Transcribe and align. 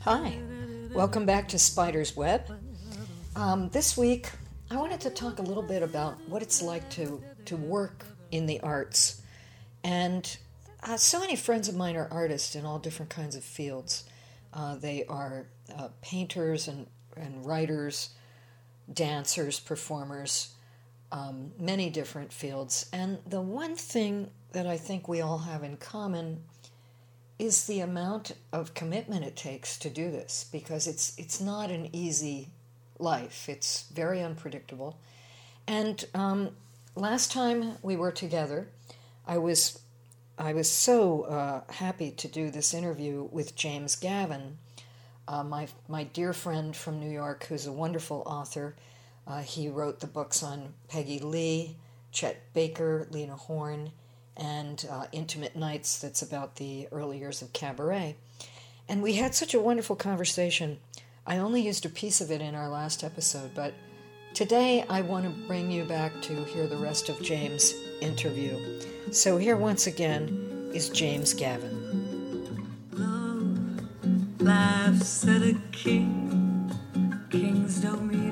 Hi, 0.00 0.38
welcome 0.94 1.26
back 1.26 1.48
to 1.48 1.58
Spider's 1.58 2.16
Web. 2.16 2.50
Um, 3.36 3.68
this 3.70 3.96
week, 3.96 4.30
I 4.70 4.76
wanted 4.76 5.00
to 5.02 5.10
talk 5.10 5.38
a 5.38 5.42
little 5.42 5.62
bit 5.62 5.82
about 5.82 6.16
what 6.28 6.40
it's 6.40 6.62
like 6.62 6.88
to, 6.90 7.22
to 7.44 7.56
work 7.56 8.04
in 8.30 8.46
the 8.46 8.60
arts. 8.60 9.20
And 9.82 10.36
uh, 10.82 10.96
so 10.96 11.20
many 11.20 11.36
friends 11.36 11.68
of 11.68 11.76
mine 11.76 11.96
are 11.96 12.08
artists 12.10 12.54
in 12.54 12.64
all 12.64 12.78
different 12.78 13.10
kinds 13.10 13.36
of 13.36 13.44
fields. 13.44 14.04
Uh, 14.52 14.76
they 14.76 15.04
are 15.06 15.46
uh, 15.76 15.88
painters 16.00 16.68
and, 16.68 16.86
and 17.16 17.44
writers, 17.44 18.10
dancers, 18.92 19.60
performers, 19.60 20.54
um, 21.14 21.52
many 21.60 21.90
different 21.90 22.32
fields. 22.32 22.86
And 22.92 23.18
the 23.24 23.40
one 23.40 23.76
thing 23.76 24.30
that 24.52 24.66
I 24.66 24.76
think 24.76 25.06
we 25.06 25.20
all 25.20 25.38
have 25.38 25.62
in 25.62 25.76
common 25.76 26.42
is 27.38 27.66
the 27.66 27.80
amount 27.80 28.32
of 28.52 28.74
commitment 28.74 29.24
it 29.24 29.36
takes 29.36 29.78
to 29.78 29.90
do 29.90 30.10
this 30.10 30.46
because 30.50 30.86
it's 30.88 31.16
it's 31.16 31.40
not 31.40 31.70
an 31.70 31.88
easy 31.94 32.48
life. 32.98 33.48
It's 33.48 33.84
very 33.94 34.22
unpredictable. 34.22 34.98
And 35.68 36.04
um, 36.14 36.50
last 36.96 37.30
time 37.30 37.76
we 37.80 37.94
were 37.96 38.12
together, 38.12 38.68
I 39.24 39.38
was 39.38 39.78
I 40.36 40.52
was 40.52 40.68
so 40.68 41.22
uh, 41.22 41.60
happy 41.72 42.10
to 42.10 42.26
do 42.26 42.50
this 42.50 42.74
interview 42.74 43.28
with 43.30 43.54
James 43.54 43.94
Gavin, 43.94 44.58
uh, 45.28 45.44
my 45.44 45.68
my 45.86 46.02
dear 46.02 46.32
friend 46.32 46.74
from 46.74 46.98
New 46.98 47.10
York, 47.10 47.46
who's 47.48 47.66
a 47.66 47.72
wonderful 47.72 48.24
author. 48.26 48.74
Uh, 49.26 49.40
he 49.40 49.68
wrote 49.68 50.00
the 50.00 50.06
books 50.06 50.42
on 50.42 50.74
Peggy 50.88 51.18
Lee, 51.18 51.76
Chet 52.12 52.52
Baker, 52.52 53.06
Lena 53.10 53.36
Horne, 53.36 53.90
and 54.36 54.86
uh, 54.90 55.06
Intimate 55.12 55.56
Nights. 55.56 55.98
That's 55.98 56.22
about 56.22 56.56
the 56.56 56.88
early 56.92 57.18
years 57.18 57.40
of 57.40 57.52
cabaret, 57.52 58.16
and 58.88 59.02
we 59.02 59.14
had 59.14 59.34
such 59.34 59.54
a 59.54 59.60
wonderful 59.60 59.96
conversation. 59.96 60.78
I 61.26 61.38
only 61.38 61.62
used 61.62 61.86
a 61.86 61.88
piece 61.88 62.20
of 62.20 62.30
it 62.30 62.42
in 62.42 62.54
our 62.54 62.68
last 62.68 63.02
episode, 63.02 63.52
but 63.54 63.72
today 64.34 64.84
I 64.90 65.00
want 65.00 65.24
to 65.24 65.46
bring 65.46 65.70
you 65.70 65.84
back 65.84 66.20
to 66.22 66.44
hear 66.44 66.66
the 66.66 66.76
rest 66.76 67.08
of 67.08 67.22
James' 67.22 67.72
interview. 68.02 68.82
So 69.10 69.38
here 69.38 69.56
once 69.56 69.86
again 69.86 70.70
is 70.74 70.90
James 70.90 71.32
Gavin. 71.32 71.80
Love 72.92 74.40
laughs 74.40 75.26
at 75.26 75.42
a 75.42 75.56
king. 75.72 76.70
Kings 77.30 77.80
don't 77.80 78.06
mean 78.06 78.23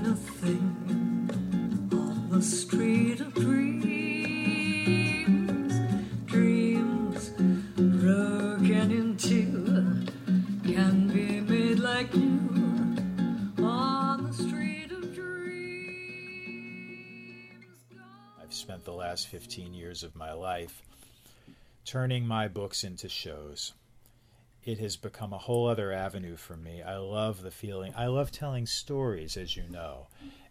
street 2.42 3.20
of 3.20 3.32
dreams. 3.34 3.72
Dreams 6.26 7.30
broken 7.76 8.90
into 8.90 10.06
can 10.64 11.08
be 11.08 11.40
made 11.40 11.78
like 11.78 12.12
you 12.14 12.96
on 13.62 14.24
the 14.24 14.32
street 14.32 14.90
of 14.90 15.14
dreams. 15.14 16.44
I've 18.42 18.52
spent 18.52 18.84
the 18.84 18.92
last 18.92 19.28
15 19.28 19.72
years 19.72 20.02
of 20.02 20.16
my 20.16 20.32
life 20.32 20.82
turning 21.84 22.26
my 22.26 22.48
books 22.48 22.82
into 22.82 23.08
shows. 23.08 23.72
It 24.64 24.78
has 24.78 24.96
become 24.96 25.32
a 25.32 25.38
whole 25.38 25.68
other 25.68 25.92
avenue 25.92 26.36
for 26.36 26.56
me. 26.56 26.82
I 26.82 26.96
love 26.96 27.42
the 27.42 27.50
feeling. 27.50 27.92
I 27.96 28.06
love 28.06 28.32
telling 28.32 28.66
stories, 28.66 29.36
as 29.36 29.56
you 29.56 29.64
know. 29.68 30.06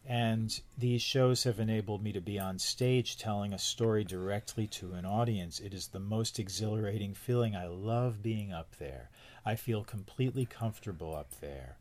And 0.05 0.59
these 0.77 1.01
shows 1.01 1.43
have 1.43 1.59
enabled 1.59 2.03
me 2.03 2.11
to 2.11 2.21
be 2.21 2.39
on 2.39 2.57
stage 2.57 3.17
telling 3.17 3.53
a 3.53 3.59
story 3.59 4.03
directly 4.03 4.67
to 4.67 4.93
an 4.93 5.05
audience. 5.05 5.59
It 5.59 5.73
is 5.73 5.87
the 5.87 5.99
most 5.99 6.39
exhilarating 6.39 7.13
feeling. 7.13 7.55
I 7.55 7.67
love 7.67 8.23
being 8.23 8.51
up 8.51 8.75
there. 8.79 9.09
I 9.45 9.55
feel 9.55 9.83
completely 9.83 10.45
comfortable 10.45 11.15
up 11.15 11.39
there. 11.39 11.77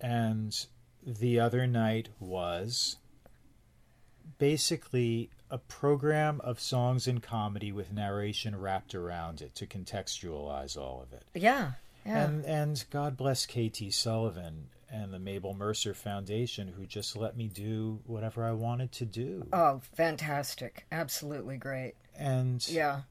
And 0.00 0.52
the 1.06 1.38
other 1.38 1.66
night 1.66 2.08
was 2.18 2.96
basically 4.38 5.30
a 5.50 5.58
program 5.58 6.40
of 6.42 6.60
songs 6.60 7.06
and 7.06 7.22
comedy 7.22 7.70
with 7.70 7.92
narration 7.92 8.56
wrapped 8.56 8.94
around 8.94 9.40
it 9.40 9.54
to 9.54 9.66
contextualize 9.66 10.76
all 10.76 11.00
of 11.00 11.12
it. 11.12 11.24
Yeah, 11.34 11.72
yeah. 12.04 12.24
And 12.24 12.44
and 12.44 12.84
God 12.90 13.16
bless 13.16 13.46
KT 13.46 13.92
Sullivan 13.92 14.68
and 14.90 15.12
the 15.12 15.18
Mabel 15.18 15.54
Mercer 15.54 15.94
Foundation 15.94 16.68
who 16.68 16.86
just 16.86 17.16
let 17.16 17.36
me 17.36 17.48
do 17.48 18.00
whatever 18.06 18.44
I 18.44 18.52
wanted 18.52 18.92
to 18.92 19.04
do. 19.04 19.46
oh, 19.52 19.80
fantastic! 19.96 20.86
Absolutely 20.92 21.56
great. 21.56 21.94
And 22.18 22.66
Yeah, 22.68 23.02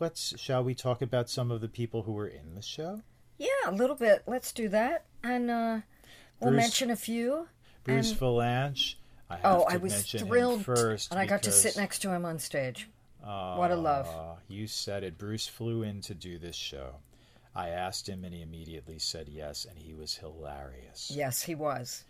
let's 0.00 0.38
shall 0.40 0.62
we 0.64 0.74
talk 0.74 1.02
about 1.02 1.28
some 1.28 1.50
of 1.50 1.60
the 1.60 1.68
people 1.68 2.02
who 2.02 2.12
were 2.12 2.28
in 2.28 2.54
the 2.54 2.62
show? 2.62 3.02
yeah. 3.38 3.48
A 3.66 3.72
little 3.72 3.96
bit. 3.96 4.22
Let's 4.26 4.52
do 4.52 4.68
that, 4.70 5.04
and 5.22 5.50
uh, 5.50 5.80
we'll 6.40 6.50
Bruce- 6.50 6.62
mention 6.62 6.90
a 6.90 6.96
few. 6.96 7.48
Bruce 7.84 8.10
And- 8.10 8.20
Vilanch. 8.20 8.94
I 9.30 9.36
have 9.36 9.44
Oh, 9.44 9.66
I 9.68 9.76
was 9.76 10.10
thrilled, 10.10 10.64
first 10.64 11.10
and 11.10 11.20
I 11.20 11.26
got 11.26 11.42
to 11.42 11.52
sit 11.52 11.76
next 11.76 11.98
to 11.98 12.10
him 12.10 12.24
on 12.24 12.38
stage. 12.38 12.88
What 13.22 13.70
a 13.70 13.76
love. 13.76 14.08
You 14.48 14.66
said 14.66 15.04
it. 15.04 15.18
Bruce 15.18 15.46
flew 15.46 15.82
in 15.82 16.00
to 16.02 16.14
do 16.14 16.38
this 16.38 16.56
show. 16.56 16.94
I 17.54 17.68
asked 17.70 18.08
him, 18.08 18.24
and 18.24 18.34
he 18.34 18.42
immediately 18.42 18.98
said 18.98 19.28
yes, 19.28 19.66
and 19.68 19.78
he 19.78 19.94
was 19.94 20.16
hilarious. 20.16 21.10
Yes, 21.14 21.42
he 21.42 21.54
was. 21.54 22.04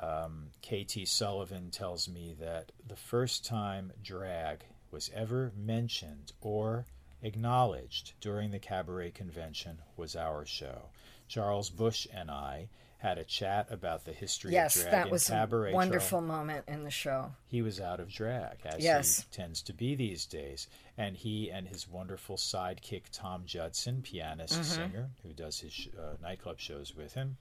Um, 0.00 0.48
KT 0.62 1.06
Sullivan 1.06 1.70
tells 1.70 2.08
me 2.08 2.34
that 2.40 2.72
the 2.86 2.96
first 2.96 3.44
time 3.44 3.92
drag 4.02 4.64
was 4.90 5.10
ever 5.14 5.52
mentioned 5.56 6.32
or 6.40 6.86
acknowledged 7.22 8.14
during 8.20 8.50
the 8.50 8.58
cabaret 8.58 9.10
convention 9.10 9.78
was 9.96 10.16
our 10.16 10.46
show. 10.46 10.88
Charles 11.28 11.70
Busch 11.70 12.06
and 12.12 12.30
I 12.30 12.68
had 13.00 13.16
a 13.18 13.24
chat 13.24 13.66
about 13.70 14.04
the 14.04 14.12
history 14.12 14.52
Yes, 14.52 14.76
of 14.76 14.82
drag 14.82 14.92
that 14.92 15.10
was 15.10 15.30
a 15.30 15.48
wonderful 15.72 16.20
moment 16.20 16.64
in 16.68 16.84
the 16.84 16.90
show. 16.90 17.32
he 17.46 17.62
was 17.62 17.80
out 17.80 17.98
of 17.98 18.10
drag, 18.12 18.58
as 18.64 18.84
Yes. 18.84 19.20
he 19.20 19.24
tends 19.36 19.62
to 19.62 19.72
be 19.72 19.94
these 19.94 20.26
days. 20.26 20.66
And 20.98 21.16
he 21.16 21.50
and 21.50 21.66
his 21.68 21.88
wonderful 21.88 22.36
sidekick, 22.36 23.04
Tom 23.10 23.44
Judson, 23.46 24.02
pianist, 24.02 24.52
Mm-hmm. 24.52 24.62
singer, 24.64 25.10
who 25.22 25.32
does 25.32 25.60
his 25.60 25.72
sh- 25.72 25.88
uh, 25.98 26.16
nightclub 26.22 26.58
shows 26.60 26.94
with 26.94 27.14
him, 27.14 27.38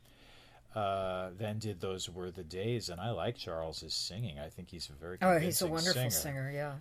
uh, 0.75 1.31
then 1.37 1.59
did 1.59 1.81
Those 1.81 2.09
Were 2.09 2.31
the 2.31 2.43
Days. 2.43 2.87
And 2.89 3.01
I 3.01 3.09
like 3.11 3.35
Charles's 3.37 3.93
singing. 3.93 4.39
I 4.39 4.47
think 4.49 4.69
he's 4.69 4.89
a 4.89 4.93
very 4.93 5.17
Oh, 5.21 5.39
he's 5.39 5.61
a 5.61 5.67
wonderful 5.67 5.93
singer. 5.93 6.09
singer. 6.11 6.51
Yeah. 6.53 6.75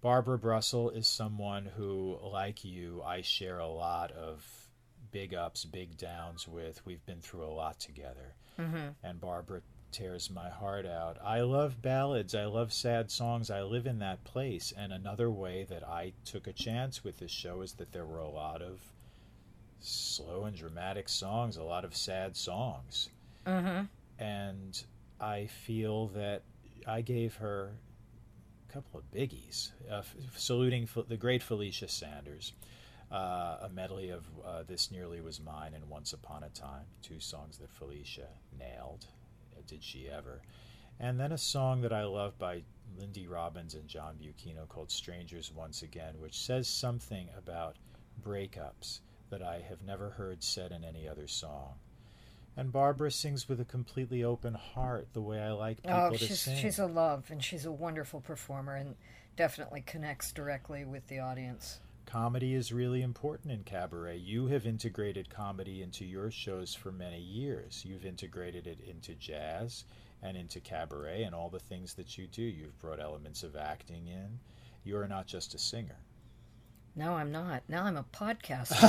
Barbara 0.00 0.38
Brussell 0.38 0.88
is 0.88 1.06
someone 1.06 1.66
who, 1.76 2.18
like 2.22 2.64
you, 2.64 3.02
I 3.04 3.20
share 3.20 3.58
a 3.58 3.68
lot 3.68 4.10
of 4.12 4.42
big 5.10 5.34
ups, 5.34 5.64
big 5.64 5.96
downs 5.96 6.46
with. 6.48 6.84
We've 6.86 7.04
been 7.06 7.20
through 7.20 7.44
a 7.44 7.52
lot 7.52 7.78
together. 7.80 8.34
Mm-hmm. 8.58 8.88
And 9.02 9.20
Barbara 9.20 9.62
tears 9.92 10.30
my 10.30 10.48
heart 10.48 10.86
out. 10.86 11.18
I 11.24 11.40
love 11.40 11.82
ballads. 11.82 12.34
I 12.34 12.44
love 12.44 12.72
sad 12.72 13.10
songs. 13.10 13.50
I 13.50 13.62
live 13.62 13.86
in 13.86 13.98
that 14.00 14.22
place. 14.24 14.72
And 14.76 14.92
another 14.92 15.30
way 15.30 15.66
that 15.68 15.86
I 15.86 16.12
took 16.24 16.46
a 16.46 16.52
chance 16.52 17.02
with 17.02 17.18
this 17.18 17.30
show 17.30 17.62
is 17.62 17.72
that 17.74 17.92
there 17.92 18.06
were 18.06 18.20
a 18.20 18.28
lot 18.28 18.62
of 18.62 18.80
slow 19.80 20.44
and 20.44 20.56
dramatic 20.56 21.08
songs, 21.08 21.56
a 21.56 21.62
lot 21.62 21.84
of 21.84 21.96
sad 21.96 22.36
songs. 22.36 23.08
Mm-hmm. 23.46 23.84
And 24.22 24.82
I 25.20 25.46
feel 25.46 26.08
that 26.08 26.42
I 26.86 27.00
gave 27.00 27.36
her 27.36 27.72
a 28.68 28.72
couple 28.72 29.00
of 29.00 29.10
biggies, 29.10 29.70
uh, 29.90 29.96
f- 29.98 30.14
saluting 30.36 30.88
the 31.08 31.16
great 31.16 31.42
Felicia 31.42 31.88
Sanders, 31.88 32.52
uh, 33.10 33.58
a 33.62 33.68
medley 33.74 34.10
of 34.10 34.24
uh, 34.46 34.62
This 34.66 34.90
Nearly 34.90 35.20
Was 35.20 35.40
Mine 35.40 35.74
and 35.74 35.88
Once 35.88 36.12
Upon 36.12 36.42
a 36.44 36.48
Time, 36.50 36.84
two 37.02 37.20
songs 37.20 37.58
that 37.58 37.70
Felicia 37.72 38.28
nailed. 38.58 39.06
Uh, 39.56 39.60
Did 39.66 39.82
she 39.82 40.08
ever? 40.08 40.40
And 40.98 41.18
then 41.18 41.32
a 41.32 41.38
song 41.38 41.80
that 41.82 41.92
I 41.92 42.04
love 42.04 42.38
by 42.38 42.62
Lindy 42.98 43.26
Robbins 43.26 43.74
and 43.74 43.88
John 43.88 44.16
Bucchino 44.20 44.68
called 44.68 44.90
Strangers 44.90 45.50
Once 45.54 45.82
Again, 45.82 46.14
which 46.18 46.38
says 46.38 46.68
something 46.68 47.28
about 47.36 47.76
breakups 48.22 49.00
that 49.30 49.42
I 49.42 49.60
have 49.68 49.82
never 49.82 50.10
heard 50.10 50.42
said 50.42 50.72
in 50.72 50.84
any 50.84 51.08
other 51.08 51.26
song. 51.26 51.74
And 52.56 52.72
Barbara 52.72 53.10
sings 53.12 53.48
with 53.48 53.60
a 53.60 53.64
completely 53.64 54.24
open 54.24 54.54
heart, 54.54 55.08
the 55.12 55.22
way 55.22 55.40
I 55.40 55.52
like 55.52 55.82
people 55.82 56.10
Oh, 56.12 56.16
to 56.16 56.36
sing. 56.36 56.56
she's 56.58 56.78
a 56.80 56.86
love, 56.86 57.30
and 57.30 57.42
she's 57.42 57.64
a 57.64 57.72
wonderful 57.72 58.20
performer, 58.20 58.74
and 58.74 58.96
definitely 59.36 59.82
connects 59.86 60.32
directly 60.32 60.84
with 60.84 61.06
the 61.06 61.20
audience. 61.20 61.78
Comedy 62.10 62.54
is 62.54 62.72
really 62.72 63.02
important 63.02 63.52
in 63.52 63.62
cabaret. 63.62 64.16
You 64.16 64.48
have 64.48 64.66
integrated 64.66 65.30
comedy 65.30 65.80
into 65.80 66.04
your 66.04 66.28
shows 66.28 66.74
for 66.74 66.90
many 66.90 67.20
years. 67.20 67.84
You've 67.86 68.04
integrated 68.04 68.66
it 68.66 68.80
into 68.80 69.14
jazz 69.14 69.84
and 70.20 70.36
into 70.36 70.58
cabaret 70.58 71.22
and 71.22 71.36
all 71.36 71.48
the 71.48 71.60
things 71.60 71.94
that 71.94 72.18
you 72.18 72.26
do. 72.26 72.42
You've 72.42 72.76
brought 72.80 72.98
elements 72.98 73.44
of 73.44 73.54
acting 73.54 74.08
in. 74.08 74.40
You 74.82 74.96
are 74.96 75.06
not 75.06 75.28
just 75.28 75.54
a 75.54 75.58
singer. 75.58 75.98
No, 76.96 77.14
I'm 77.14 77.30
not. 77.30 77.62
Now 77.68 77.84
I'm 77.84 77.96
a 77.96 78.04
podcaster. 78.12 78.80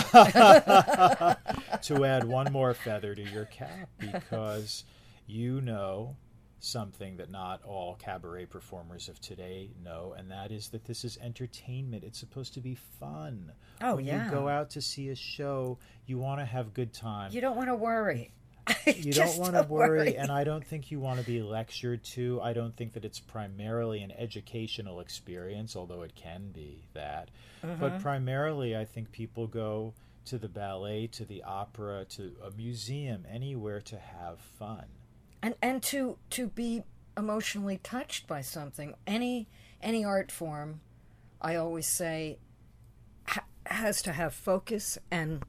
to 1.84 2.06
add 2.06 2.24
one 2.24 2.52
more 2.52 2.74
feather 2.74 3.14
to 3.14 3.22
your 3.22 3.46
cap 3.46 3.88
because 4.00 4.84
you 5.28 5.62
know 5.62 6.16
something 6.62 7.18
that 7.18 7.30
not 7.30 7.62
all 7.63 7.96
cabaret 7.96 8.46
performers 8.46 9.10
of 9.10 9.19
today 9.19 9.72
know, 9.84 10.13
and 10.18 10.30
that 10.31 10.52
is 10.52 10.69
that 10.69 10.86
this 10.86 11.04
is 11.04 11.18
entertainment. 11.22 12.04
It's 12.04 12.19
supposed 12.19 12.54
to 12.54 12.62
be 12.62 12.75
fun. 12.75 13.52
Oh, 13.81 13.96
when 13.96 14.06
yeah. 14.06 14.25
you 14.25 14.31
go 14.31 14.48
out 14.48 14.69
to 14.72 14.81
see 14.81 15.10
a 15.10 15.16
show, 15.16 15.80
you 16.06 16.18
want 16.19 16.40
to 16.40 16.46
have 16.46 16.74
good 16.74 16.94
time. 16.94 17.31
You 17.34 17.42
don't 17.42 17.58
want 17.58 17.69
to 17.69 17.75
worry. 17.75 18.31
you 18.86 19.12
don't 19.12 19.38
want 19.40 19.56
to 19.56 19.63
worry, 19.63 20.16
and 20.16 20.31
I 20.31 20.44
don't 20.44 20.63
think 20.66 20.92
you 20.92 21.00
want 21.00 21.19
to 21.19 21.25
be 21.25 21.42
lectured 21.42 22.04
to. 22.13 22.40
I 22.42 22.54
don't 22.54 22.78
think 22.78 22.94
that 22.94 23.04
it's 23.04 23.19
primarily 23.19 24.04
an 24.04 24.12
educational 24.12 25.00
experience, 25.00 25.75
although 25.75 26.04
it 26.04 26.13
can 26.16 26.52
be 26.52 26.84
that. 26.94 27.30
But 27.62 27.69
Mm-hmm. 27.94 28.02
primarily, 28.02 28.78
I 28.78 28.86
think 28.86 29.12
people 29.12 29.48
go 29.48 29.94
to 30.25 30.38
the 30.38 30.48
ballet, 30.48 31.08
to 31.08 31.25
the 31.25 31.42
opera, 31.42 32.06
to 32.12 32.34
a 32.46 32.52
museum, 32.52 33.25
anywhere 33.30 33.81
to 33.81 33.98
have 33.98 34.40
fun. 34.40 34.86
And 35.42 35.56
and 35.62 35.82
to 35.84 36.18
to 36.30 36.48
be 36.48 36.84
emotionally 37.18 37.78
touched 37.78 38.28
by 38.28 38.42
something 38.42 38.96
any 39.06 39.48
any 39.82 40.04
art 40.04 40.32
form 40.32 40.82
i 41.42 41.56
always 41.56 41.88
say 41.88 42.38
ha- 43.26 43.46
has 43.66 44.02
to 44.02 44.12
have 44.14 44.34
focus 44.34 44.98
and 45.12 45.44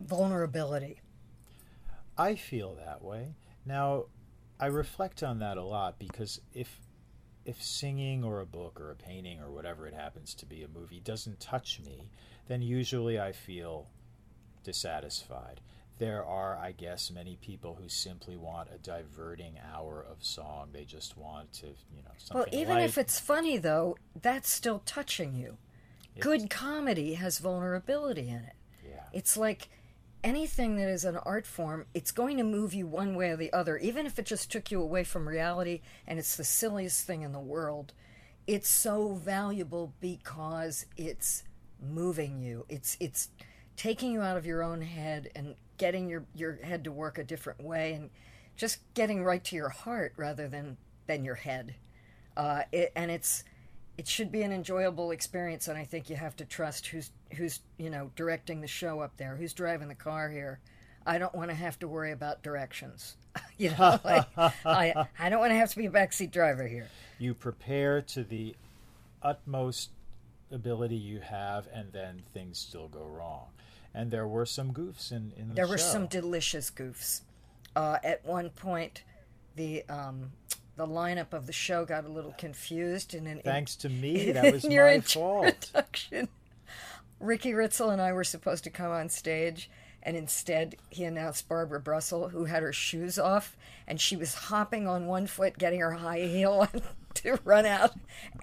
vulnerability 0.00 1.00
I 2.18 2.34
feel 2.34 2.74
that 2.76 3.02
way. 3.02 3.34
Now, 3.64 4.06
I 4.58 4.66
reflect 4.66 5.22
on 5.22 5.38
that 5.40 5.56
a 5.58 5.62
lot 5.62 5.98
because 5.98 6.40
if 6.54 6.80
if 7.44 7.62
singing 7.62 8.24
or 8.24 8.40
a 8.40 8.46
book 8.46 8.80
or 8.80 8.90
a 8.90 8.96
painting 8.96 9.38
or 9.38 9.52
whatever 9.52 9.86
it 9.86 9.94
happens 9.94 10.34
to 10.34 10.46
be 10.46 10.64
a 10.64 10.68
movie 10.68 10.98
doesn't 10.98 11.38
touch 11.38 11.80
me, 11.84 12.10
then 12.48 12.60
usually 12.60 13.20
I 13.20 13.30
feel 13.30 13.86
dissatisfied. 14.64 15.60
There 15.98 16.24
are, 16.24 16.56
I 16.58 16.72
guess, 16.72 17.10
many 17.10 17.36
people 17.40 17.74
who 17.80 17.88
simply 17.88 18.36
want 18.36 18.68
a 18.74 18.78
diverting 18.78 19.54
hour 19.72 20.04
of 20.10 20.22
song. 20.24 20.68
They 20.72 20.84
just 20.84 21.16
want 21.16 21.52
to, 21.54 21.66
you 21.66 22.02
know, 22.04 22.10
well 22.34 22.46
even 22.52 22.74
light. 22.76 22.84
if 22.84 22.98
it's 22.98 23.18
funny 23.18 23.56
though 23.56 23.96
that's 24.20 24.50
still 24.50 24.80
touching 24.84 25.34
you 25.34 25.56
It's- 26.14 26.22
good 26.22 26.50
comedy 26.50 27.14
has 27.14 27.38
vulnerability 27.38 28.28
in 28.28 28.36
it 28.44 28.54
yeah. 28.86 29.02
It's 29.12 29.36
like 29.36 29.68
anything 30.24 30.76
that 30.76 30.88
is 30.88 31.04
an 31.04 31.16
art 31.18 31.46
form, 31.46 31.86
it's 31.94 32.10
going 32.12 32.36
to 32.38 32.44
move 32.44 32.72
you 32.74 32.86
one 32.86 33.14
way 33.14 33.30
or 33.30 33.36
the 33.36 33.52
other, 33.52 33.76
even 33.78 34.06
if 34.06 34.18
it 34.18 34.26
just 34.26 34.50
took 34.50 34.70
you 34.70 34.80
away 34.80 35.04
from 35.04 35.28
reality 35.28 35.80
and 36.06 36.18
it's 36.18 36.36
the 36.36 36.44
silliest 36.44 37.06
thing 37.06 37.22
in 37.22 37.32
the 37.32 37.40
world. 37.40 37.92
It's 38.46 38.68
so 38.68 39.14
valuable 39.14 39.92
because 40.00 40.86
it's 40.96 41.42
moving 41.80 42.38
you. 42.40 42.64
It's 42.68 42.96
it's 43.00 43.28
taking 43.76 44.12
you 44.12 44.20
out 44.22 44.36
of 44.36 44.46
your 44.46 44.62
own 44.62 44.80
head 44.82 45.30
and 45.34 45.54
getting 45.78 46.08
your, 46.08 46.24
your 46.34 46.56
head 46.56 46.84
to 46.84 46.92
work 46.92 47.18
a 47.18 47.24
different 47.24 47.62
way 47.62 47.94
and 47.94 48.10
just 48.56 48.80
getting 48.94 49.24
right 49.24 49.42
to 49.44 49.56
your 49.56 49.68
heart 49.68 50.12
rather 50.16 50.48
than 50.48 50.76
than 51.06 51.24
your 51.24 51.36
head. 51.36 51.74
Uh, 52.36 52.62
it, 52.72 52.92
and 52.96 53.10
it's 53.10 53.44
it 53.96 54.06
should 54.08 54.30
be 54.30 54.42
an 54.42 54.52
enjoyable 54.52 55.10
experience 55.10 55.68
and 55.68 55.78
i 55.78 55.84
think 55.84 56.10
you 56.10 56.16
have 56.16 56.36
to 56.36 56.44
trust 56.44 56.88
who's 56.88 57.10
who's 57.36 57.60
you 57.78 57.88
know 57.88 58.10
directing 58.14 58.60
the 58.60 58.66
show 58.66 59.00
up 59.00 59.16
there 59.16 59.36
who's 59.36 59.54
driving 59.54 59.88
the 59.88 59.94
car 59.94 60.28
here 60.28 60.60
i 61.06 61.16
don't 61.16 61.34
want 61.34 61.48
to 61.48 61.54
have 61.54 61.78
to 61.78 61.88
worry 61.88 62.12
about 62.12 62.42
directions 62.42 63.16
you 63.56 63.70
know 63.70 63.98
i 64.04 65.06
i 65.18 65.30
don't 65.30 65.40
want 65.40 65.50
to 65.50 65.56
have 65.56 65.70
to 65.70 65.78
be 65.78 65.86
a 65.86 65.90
backseat 65.90 66.30
driver 66.30 66.66
here 66.66 66.88
you 67.18 67.32
prepare 67.32 68.02
to 68.02 68.22
the 68.22 68.54
utmost 69.22 69.88
ability 70.50 70.96
you 70.96 71.20
have, 71.20 71.68
and 71.72 71.92
then 71.92 72.22
things 72.32 72.58
still 72.58 72.88
go 72.88 73.04
wrong. 73.04 73.46
And 73.96 74.10
there 74.10 74.28
were 74.28 74.44
some 74.44 74.72
goofs 74.72 75.10
in, 75.10 75.32
in 75.36 75.48
the 75.48 75.54
there 75.54 75.66
were 75.66 75.78
some 75.78 76.06
delicious 76.06 76.70
goofs 76.70 77.22
uh, 77.74 77.98
at 78.04 78.24
one 78.24 78.50
point 78.50 79.02
the 79.54 79.84
um 79.88 80.32
the 80.76 80.86
lineup 80.86 81.32
of 81.32 81.46
the 81.46 81.52
show 81.52 81.84
got 81.86 82.04
a 82.04 82.08
little 82.08 82.34
confused 82.36 83.14
and 83.14 83.26
in, 83.26 83.40
Thanks 83.40 83.76
to 83.76 83.88
me, 83.88 84.32
that 84.32 84.52
was 84.52 84.64
your 84.64 84.84
my 84.86 85.00
fault. 85.00 85.46
introduction, 85.46 86.28
Ricky 87.20 87.52
Ritzel 87.52 87.90
and 87.90 88.02
I 88.02 88.12
were 88.12 88.24
supposed 88.24 88.64
to 88.64 88.70
come 88.70 88.92
on 88.92 89.08
stage, 89.08 89.70
and 90.02 90.18
instead 90.18 90.76
he 90.90 91.04
announced 91.04 91.48
Barbara 91.48 91.80
Brussell, 91.80 92.28
who 92.28 92.44
had 92.44 92.62
her 92.62 92.74
shoes 92.74 93.18
off, 93.18 93.56
and 93.86 93.98
she 93.98 94.16
was 94.16 94.34
hopping 94.34 94.86
on 94.86 95.06
one 95.06 95.26
foot, 95.26 95.56
getting 95.56 95.80
her 95.80 95.92
high 95.92 96.20
heel 96.20 96.52
on 96.74 96.82
to 97.14 97.38
run 97.44 97.64
out 97.64 97.92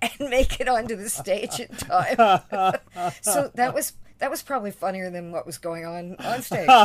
and 0.02 0.30
make 0.32 0.60
it 0.60 0.68
onto 0.68 0.96
the 0.96 1.10
stage 1.10 1.60
in 1.60 1.68
time. 1.68 2.16
so 3.22 3.52
that 3.54 3.76
was 3.76 3.94
that 4.24 4.32
was 4.32 4.42
probably 4.42 4.72
funnier 4.72 5.10
than 5.10 5.34
what 5.34 5.46
was 5.46 5.58
going 5.58 5.86
on 5.86 6.16
on 6.20 6.42
stage. 6.42 6.70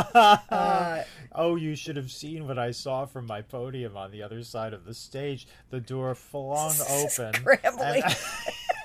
Uh, 0.51 1.03
oh, 1.33 1.55
you 1.55 1.73
should 1.73 1.95
have 1.95 2.11
seen 2.11 2.45
what 2.45 2.59
I 2.59 2.71
saw 2.71 3.05
from 3.05 3.25
my 3.25 3.41
podium 3.41 3.95
on 3.95 4.11
the 4.11 4.21
other 4.23 4.43
side 4.43 4.73
of 4.73 4.83
the 4.83 4.93
stage. 4.93 5.47
The 5.69 5.79
door 5.79 6.15
flung 6.15 6.73
open 6.89 7.33
Scrambling. 7.35 8.03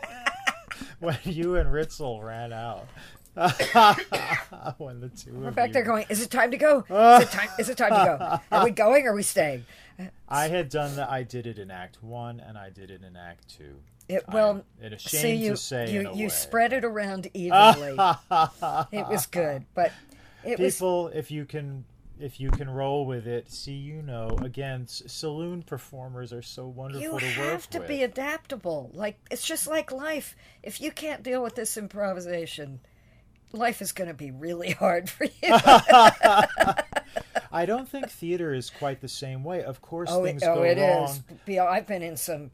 when 1.00 1.18
you 1.24 1.56
and 1.56 1.68
Ritzel 1.70 2.22
ran 2.22 2.52
out. 2.52 2.86
when 4.78 5.00
the 5.00 5.08
2 5.08 5.32
We're 5.32 5.48
of 5.48 5.54
back 5.56 5.68
you. 5.68 5.72
there 5.72 5.84
going, 5.84 6.06
is 6.08 6.22
it 6.22 6.30
time 6.30 6.52
to 6.52 6.56
go? 6.56 6.84
Is 6.88 7.24
it 7.24 7.30
time, 7.32 7.48
is 7.58 7.68
it 7.68 7.76
time 7.76 7.90
to 7.90 8.40
go? 8.50 8.56
Are 8.56 8.64
we 8.64 8.70
going 8.70 9.06
or 9.06 9.12
are 9.12 9.16
we 9.16 9.24
staying? 9.24 9.64
I 10.28 10.46
had 10.46 10.68
done 10.68 10.94
that. 10.94 11.10
I 11.10 11.24
did 11.24 11.48
it 11.48 11.58
in 11.58 11.72
Act 11.72 12.02
One, 12.02 12.38
and 12.38 12.56
I 12.56 12.70
did 12.70 12.92
it 12.92 13.02
in 13.02 13.16
Act 13.16 13.48
Two. 13.56 13.80
It, 14.08 14.24
well, 14.30 14.62
I'm 14.82 14.92
ashamed 14.92 15.22
see, 15.22 15.34
you, 15.34 15.50
to 15.52 15.56
say 15.56 15.90
you, 15.90 16.10
you 16.14 16.28
spread 16.28 16.72
it 16.74 16.84
around 16.84 17.28
evenly. 17.32 17.96
it 18.92 19.08
was 19.08 19.26
good, 19.26 19.64
but 19.74 19.92
it 20.44 20.58
was 20.58 20.74
People, 20.76 21.08
if 21.08 21.30
you 21.30 21.46
can, 21.46 21.86
if 22.20 22.38
you 22.38 22.50
can 22.50 22.68
roll 22.68 23.06
with 23.06 23.26
it, 23.26 23.50
see, 23.50 23.72
you 23.72 24.02
know, 24.02 24.36
again, 24.42 24.86
saloon 24.86 25.62
performers 25.62 26.34
are 26.34 26.42
so 26.42 26.66
wonderful 26.66 27.02
you 27.02 27.18
to 27.18 27.40
work 27.40 27.50
have 27.50 27.70
to 27.70 27.80
be 27.80 28.02
adaptable. 28.02 28.90
Like 28.92 29.18
it's 29.30 29.46
just 29.46 29.66
like 29.66 29.90
life. 29.90 30.36
If 30.62 30.82
you 30.82 30.90
can't 30.90 31.22
deal 31.22 31.42
with 31.42 31.54
this 31.54 31.78
improvisation, 31.78 32.80
life 33.52 33.80
is 33.80 33.92
going 33.92 34.08
to 34.08 34.14
be 34.14 34.30
really 34.30 34.70
hard 34.80 35.08
for 35.08 35.24
you. 35.24 35.30
I 37.52 37.66
don't 37.66 37.88
think 37.88 38.10
theater 38.10 38.52
is 38.52 38.68
quite 38.68 39.00
the 39.00 39.08
same 39.08 39.44
way. 39.44 39.62
Of 39.62 39.80
course, 39.80 40.10
oh, 40.12 40.22
things 40.24 40.42
it, 40.42 40.48
oh, 40.48 40.56
go 40.56 40.62
it 40.64 40.78
wrong. 40.78 41.22
is. 41.48 41.58
I've 41.58 41.86
been 41.86 42.02
in 42.02 42.16
some 42.16 42.50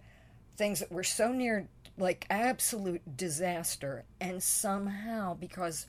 things 0.61 0.81
that 0.81 0.93
were 0.93 1.03
so 1.03 1.33
near 1.33 1.69
like 1.97 2.27
absolute 2.29 3.17
disaster, 3.17 4.05
and 4.21 4.43
somehow 4.43 5.33
because 5.35 5.87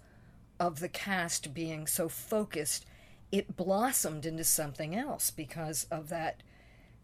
of 0.61 0.79
the 0.79 0.87
cast 0.87 1.53
being 1.53 1.85
so 1.87 2.07
focused, 2.07 2.85
it 3.33 3.57
blossomed 3.57 4.25
into 4.25 4.45
something 4.45 4.95
else 4.95 5.29
because 5.29 5.87
of 5.91 6.07
that 6.07 6.41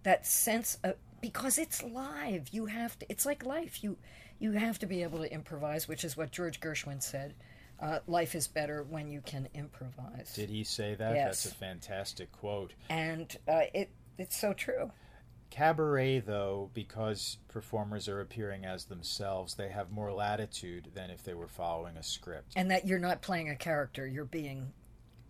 that 0.03 0.25
sense 0.25 0.77
of 0.81 0.95
because 1.19 1.57
it's 1.57 1.83
live. 1.83 2.47
You 2.53 2.67
have 2.67 2.97
to. 2.99 3.05
It's 3.09 3.25
like 3.25 3.45
life. 3.45 3.83
You 3.83 3.97
you 4.39 4.53
have 4.53 4.79
to 4.79 4.85
be 4.85 5.03
able 5.03 5.19
to 5.19 5.33
improvise, 5.33 5.89
which 5.89 6.05
is 6.05 6.15
what 6.15 6.31
George 6.31 6.61
Gershwin 6.61 7.03
said. 7.03 7.33
Uh, 7.81 7.99
life 8.07 8.33
is 8.33 8.47
better 8.47 8.83
when 8.83 9.11
you 9.11 9.21
can 9.21 9.47
improvise, 9.53 10.33
Did 10.33 10.49
he 10.49 10.63
say 10.63 10.95
that? 10.95 11.13
Yes. 11.13 11.43
That's 11.43 11.53
a 11.53 11.55
fantastic 11.55 12.31
quote. 12.31 12.73
and 12.89 13.37
uh, 13.45 13.63
it 13.73 13.89
it's 14.17 14.37
so 14.39 14.53
true. 14.53 14.89
Cabaret, 15.49 16.19
though, 16.19 16.69
because 16.73 17.37
performers 17.47 18.07
are 18.07 18.19
appearing 18.21 18.65
as 18.65 18.85
themselves, 18.85 19.55
they 19.55 19.69
have 19.69 19.91
more 19.91 20.11
latitude 20.13 20.89
than 20.93 21.09
if 21.09 21.23
they 21.23 21.33
were 21.33 21.47
following 21.47 21.97
a 21.97 22.03
script. 22.03 22.53
and 22.55 22.69
that 22.71 22.85
you're 22.85 22.99
not 22.99 23.21
playing 23.21 23.49
a 23.49 23.55
character 23.55 24.05
you're 24.05 24.25
being 24.25 24.71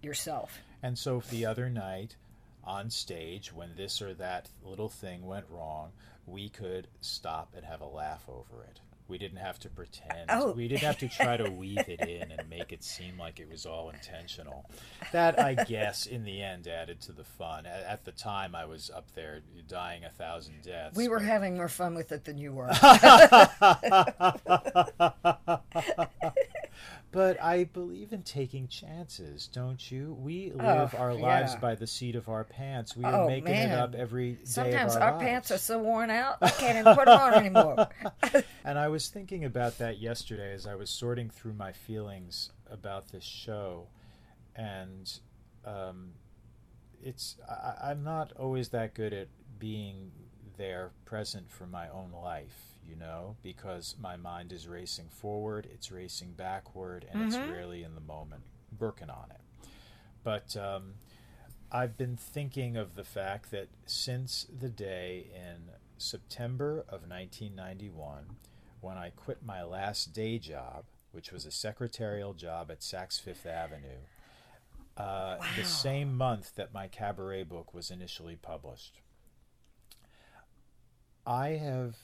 yourself 0.01 0.59
And 0.83 0.97
so 0.97 1.21
the 1.29 1.45
other 1.45 1.69
night 1.69 2.15
on 2.63 2.89
stage, 2.89 3.53
when 3.53 3.75
this 3.75 4.01
or 4.01 4.13
that 4.15 4.49
little 4.63 4.89
thing 4.89 5.25
went 5.25 5.45
wrong, 5.49 5.91
we 6.25 6.49
could 6.49 6.87
stop 7.01 7.53
and 7.55 7.65
have 7.65 7.81
a 7.81 7.87
laugh 7.87 8.23
over 8.27 8.63
it. 8.63 8.79
We 9.07 9.17
didn't 9.17 9.37
have 9.37 9.57
to 9.59 9.69
pretend. 9.69 10.29
Oh. 10.29 10.51
We 10.51 10.67
didn't 10.67 10.83
have 10.83 10.97
to 10.99 11.07
try 11.07 11.37
to 11.37 11.49
weave 11.49 11.87
it 11.87 12.01
in 12.01 12.31
and 12.31 12.49
make 12.49 12.73
it 12.73 12.83
seem 12.83 13.17
like 13.17 13.39
it 13.39 13.49
was 13.49 13.65
all 13.65 13.89
intentional. 13.89 14.69
That, 15.13 15.39
I 15.39 15.53
guess, 15.55 16.05
in 16.05 16.25
the 16.25 16.41
end 16.41 16.67
added 16.67 16.99
to 17.01 17.13
the 17.13 17.23
fun. 17.23 17.65
At, 17.65 17.83
at 17.83 18.05
the 18.05 18.11
time, 18.11 18.55
I 18.55 18.65
was 18.65 18.89
up 18.89 19.13
there 19.15 19.41
dying 19.67 20.03
a 20.03 20.09
thousand 20.09 20.63
deaths. 20.63 20.97
we 20.97 21.07
were 21.07 21.19
but- 21.19 21.25
having 21.25 21.55
more 21.55 21.69
fun 21.69 21.95
with 21.95 22.11
it 22.11 22.25
than 22.25 22.37
you 22.37 22.51
were 22.53 22.67
But 27.11 27.41
I 27.41 27.63
believe 27.63 28.11
in 28.13 28.23
taking 28.23 28.67
chances, 28.67 29.47
don't 29.47 29.91
you? 29.91 30.13
We 30.19 30.51
live 30.51 30.93
Oh, 30.95 31.01
our 31.01 31.13
lives 31.13 31.55
by 31.55 31.75
the 31.75 31.87
seat 31.87 32.15
of 32.15 32.27
our 32.29 32.43
pants. 32.43 32.95
We 32.95 33.05
Oh, 33.05 33.23
are 33.23 33.27
making 33.27 33.51
man. 33.51 33.71
it 33.71 33.79
up 33.79 33.95
every 33.95 34.33
day 34.33 34.39
sometimes 34.43 34.95
our, 34.95 35.13
our, 35.13 35.19
pants 35.19 35.51
are 35.51 35.57
so 35.57 35.79
worn 35.79 36.09
out 36.09 36.37
i 36.41 36.49
can't 36.49 36.77
even 36.77 36.95
put 36.95 37.05
them 37.05 37.19
on 37.19 37.33
anymore 37.45 37.87
And 38.63 38.77
I 38.77 38.89
was 38.89 39.07
thinking 39.07 39.45
about 39.45 39.77
that 39.77 39.99
yesterday 39.99 40.53
as 40.53 40.67
I 40.67 40.75
was 40.75 40.89
sorting 40.89 41.29
through 41.29 41.53
my 41.53 41.71
feelings 41.71 42.51
about 42.69 43.11
this 43.11 43.23
show, 43.23 43.87
and 44.55 45.09
um, 45.65 46.11
it's 47.01 47.37
I, 47.49 47.91
I'm 47.91 48.03
not 48.03 48.33
always 48.37 48.69
that 48.69 48.93
good 48.93 49.13
at 49.13 49.29
being 49.57 50.11
there, 50.57 50.91
present 51.05 51.49
for 51.49 51.65
my 51.65 51.87
own 51.89 52.11
life. 52.11 52.76
You 52.87 52.95
know, 52.95 53.35
because 53.43 53.95
my 53.99 54.15
mind 54.15 54.51
is 54.53 54.67
racing 54.67 55.09
forward, 55.09 55.67
it's 55.71 55.91
racing 55.91 56.33
backward, 56.37 57.05
and 57.11 57.21
it's 57.23 57.35
rarely 57.37 57.83
in 57.83 57.95
the 57.95 58.01
moment. 58.01 58.43
Working 58.79 59.09
on 59.09 59.25
it, 59.31 59.69
but 60.23 60.55
um, 60.55 60.93
I've 61.71 61.97
been 61.97 62.15
thinking 62.15 62.77
of 62.77 62.95
the 62.95 63.03
fact 63.03 63.51
that 63.51 63.67
since 63.85 64.45
the 64.57 64.69
day 64.69 65.27
in 65.33 65.71
September 65.97 66.79
of 66.87 67.09
1991, 67.09 68.37
when 68.81 68.97
I 68.97 69.09
quit 69.09 69.43
my 69.43 69.63
last 69.63 70.13
day 70.13 70.37
job, 70.37 70.85
which 71.11 71.31
was 71.31 71.45
a 71.45 71.51
secretarial 71.51 72.33
job 72.33 72.71
at 72.71 72.81
Saks 72.81 73.19
Fifth 73.19 73.45
Avenue, 73.45 74.05
uh, 74.95 75.37
the 75.55 75.63
same 75.63 76.15
month 76.15 76.55
that 76.55 76.73
my 76.73 76.87
cabaret 76.87 77.43
book 77.43 77.73
was 77.73 77.91
initially 77.91 78.35
published. 78.35 78.99
I 81.25 81.49
have, 81.49 81.95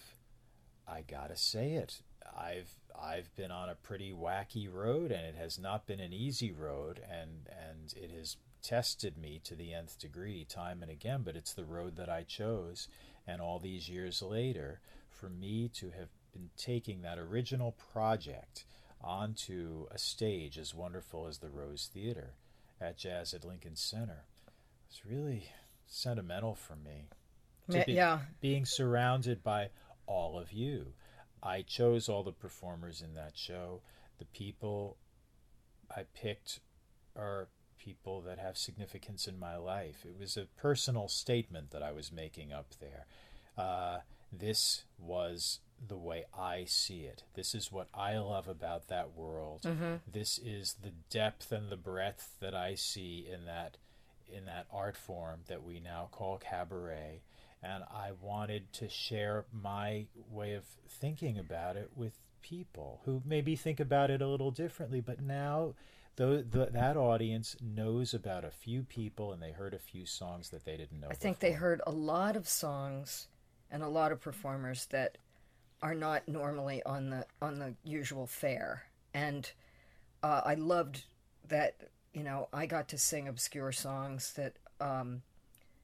I 0.88 1.02
gotta 1.02 1.38
say 1.38 1.74
it, 1.74 2.02
I've 2.38 2.74
I've 3.00 3.36
been 3.36 3.52
on 3.52 3.70
a 3.70 3.76
pretty 3.76 4.14
wacky 4.14 4.72
road, 4.72 5.12
and 5.12 5.26
it 5.26 5.36
has 5.36 5.60
not 5.60 5.88
been 5.88 6.00
an 6.00 6.14
easy 6.14 6.52
road, 6.52 7.02
and 7.10 7.48
and 7.48 7.94
it 7.96 8.12
has 8.12 8.38
tested 8.62 9.18
me 9.18 9.42
to 9.44 9.56
the 9.56 9.74
nth 9.74 10.00
degree 10.00 10.46
time 10.46 10.82
and 10.82 10.92
again. 10.92 11.22
But 11.24 11.36
it's 11.36 11.54
the 11.54 11.66
road 11.66 11.96
that 11.98 12.10
I 12.10 12.24
chose, 12.24 12.88
and 13.28 13.42
all 13.42 13.60
these 13.60 13.90
years 13.90 14.22
later, 14.22 14.80
for 15.10 15.30
me 15.30 15.70
to 15.76 15.92
have 15.92 16.10
been 16.34 16.50
taking 16.58 17.02
that 17.02 17.18
original 17.18 17.76
project 17.94 18.66
onto 19.02 19.86
a 19.92 19.98
stage 19.98 20.58
as 20.58 20.74
wonderful 20.74 21.28
as 21.28 21.40
the 21.40 21.50
Rose 21.50 21.90
Theater 21.94 22.36
at 22.80 22.98
Jazz 22.98 23.34
at 23.34 23.46
Lincoln 23.46 23.76
Center, 23.76 24.26
it's 24.90 25.06
really 25.06 25.50
sentimental 25.88 26.56
for 26.56 26.76
me. 26.76 27.10
To 27.72 27.84
be- 27.86 27.94
yeah. 27.94 28.20
being 28.42 28.66
surrounded 28.66 29.44
by 29.44 29.70
all 30.08 30.38
of 30.38 30.52
you. 30.52 30.94
I 31.42 31.62
chose 31.62 32.08
all 32.08 32.24
the 32.24 32.32
performers 32.32 33.02
in 33.02 33.14
that 33.16 33.34
show. 33.36 33.82
The 34.20 34.26
people 34.26 34.98
I 35.96 36.04
picked 36.14 36.60
are 37.16 37.48
people 37.78 38.22
that 38.22 38.40
have 38.40 38.58
significance 38.58 39.28
in 39.28 39.38
my 39.38 39.58
life. 39.58 40.06
It 40.06 40.18
was 40.18 40.38
a 40.38 40.48
personal 40.58 41.08
statement 41.10 41.72
that 41.72 41.84
I 41.84 41.92
was 41.92 42.12
making 42.12 42.54
up 42.54 42.68
there. 42.80 43.06
Uh, 43.58 43.98
this 44.32 44.86
was 44.98 45.60
the 45.86 45.98
way 45.98 46.24
I 46.38 46.64
see 46.66 47.02
it. 47.02 47.24
This 47.36 47.54
is 47.54 47.72
what 47.72 47.88
I 47.94 48.18
love 48.18 48.48
about 48.48 48.88
that 48.88 49.14
world. 49.16 49.62
This 50.12 50.38
is 50.40 50.78
the 50.82 50.94
depth 51.10 51.52
and 51.52 51.70
the 51.70 51.76
breadth 51.78 52.36
that 52.40 52.56
I 52.56 52.76
see 52.76 53.28
in 53.32 53.46
that 53.46 53.78
in 54.34 54.46
that 54.46 54.66
art 54.74 54.96
form 54.96 55.42
that 55.48 55.64
we 55.64 55.80
now 55.80 56.08
call 56.12 56.38
cabaret. 56.38 57.22
And 57.64 57.84
I 57.84 58.12
wanted 58.22 58.72
to 58.74 58.90
share 58.90 59.46
my 59.54 60.08
way 60.30 60.54
of 60.54 60.66
thinking 60.90 61.40
about 61.40 61.78
it 61.78 61.92
with 61.96 62.20
people 62.42 63.02
who 63.06 63.22
maybe 63.26 63.56
think 63.56 63.80
about 63.80 64.12
it 64.12 64.22
a 64.22 64.28
little 64.28 64.52
differently, 64.52 65.00
but 65.00 65.22
now 65.22 65.74
though 66.16 66.42
the, 66.42 66.68
that 66.72 66.98
audience 66.98 67.56
knows 67.62 68.14
about 68.14 68.44
a 68.44 68.52
few 68.52 68.84
people 68.84 69.34
and 69.34 69.42
they 69.42 69.52
heard 69.52 69.74
a 69.74 69.80
few 69.80 70.06
songs 70.06 70.50
that 70.50 70.66
they 70.66 70.78
didn't 70.78 71.00
know. 71.00 71.08
I 71.10 71.16
think 71.16 71.40
they 71.40 71.54
heard 71.54 71.82
a 71.88 71.92
lot 71.92 72.36
of 72.36 72.48
songs 72.48 73.28
and 73.72 73.82
a 73.82 73.88
lot 73.88 74.12
of 74.12 74.22
performers 74.22 74.86
that 74.92 75.18
are 75.82 75.96
not 75.96 76.28
normally 76.28 76.82
on 76.84 77.10
the 77.10 77.26
on 77.42 77.60
the 77.60 77.74
usual 77.84 78.28
fare. 78.28 78.84
And 79.14 79.52
uh, 80.22 80.42
I 80.46 80.54
loved 80.56 81.04
that 81.48 81.76
you 82.14 82.24
know 82.24 82.48
I 82.54 82.66
got 82.68 82.88
to 82.90 82.98
sing 82.98 83.28
obscure 83.28 83.72
songs 83.72 84.34
that, 84.34 84.54
um, 84.80 85.24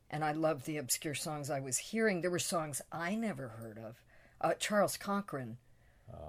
and 0.09 0.23
I 0.23 0.31
loved 0.31 0.65
the 0.65 0.77
obscure 0.77 1.15
songs 1.15 1.49
I 1.49 1.59
was 1.59 1.77
hearing. 1.77 2.21
There 2.21 2.31
were 2.31 2.39
songs 2.39 2.81
I 2.91 3.15
never 3.15 3.49
heard 3.49 3.77
of. 3.77 4.01
Uh, 4.41 4.53
Charles 4.53 4.97
Cochran, 4.97 5.57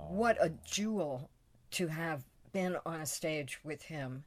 what 0.09 0.37
a 0.41 0.53
jewel 0.65 1.31
to 1.73 1.87
have 1.87 2.25
been 2.53 2.77
on 2.85 3.01
a 3.01 3.07
stage 3.07 3.59
with 3.65 3.83
him. 3.83 4.25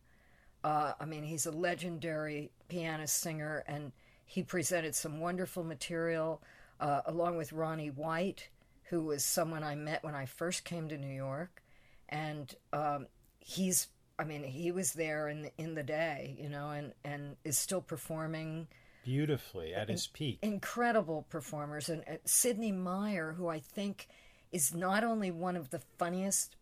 Uh, 0.64 0.94
I 1.00 1.06
mean, 1.06 1.24
he's 1.24 1.46
a 1.46 1.52
legendary 1.52 2.52
pianist 2.70 3.18
singer, 3.18 3.64
and 3.68 3.92
he 4.26 4.44
presented 4.44 4.96
some 4.96 5.20
wonderful 5.20 5.64
material 5.64 6.42
uh, 6.80 7.02
along 7.06 7.38
with 7.38 7.54
Ronny 7.54 7.90
Whyte, 7.90 8.50
who 8.84 9.04
was 9.04 9.24
someone 9.24 9.64
I 9.64 9.76
met 9.76 10.04
when 10.04 10.16
I 10.16 10.26
first 10.26 10.64
came 10.64 10.88
to 10.90 10.98
New 10.98 11.14
York. 11.14 11.62
And 12.10 12.54
um, 12.72 13.08
he's, 13.40 13.88
I 14.18 14.24
mean, 14.24 14.44
he 14.44 14.72
was 14.72 14.94
there 14.94 15.28
in 15.28 15.44
the, 15.44 15.52
in 15.58 15.76
the 15.76 15.84
day, 15.84 16.36
you 16.40 16.50
know, 16.50 16.70
and, 16.70 16.94
and 17.04 17.36
is 17.44 17.58
still 17.58 17.82
performing 17.82 18.68
beautifully 19.04 19.74
at 19.74 19.90
his 19.90 20.08
peak. 20.08 20.40
incredible 20.42 21.26
performers 21.30 21.90
and 21.90 22.04
uh, 22.08 22.14
Sidney 22.26 22.72
Myer, 22.72 23.34
who 23.34 23.48
I 23.48 23.60
think 23.60 24.08
is 24.52 24.74
not 24.74 25.04
only 25.04 25.32
one 25.32 25.56
of 25.56 25.70
the 25.70 25.82
funniest 25.98 26.56